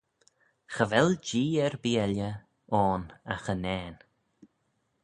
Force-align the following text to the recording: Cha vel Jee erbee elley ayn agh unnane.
Cha 0.73 0.83
vel 0.91 1.09
Jee 1.27 1.59
erbee 1.65 2.01
elley 2.05 2.33
ayn 2.81 3.03
agh 3.33 3.47
unnane. 3.53 3.99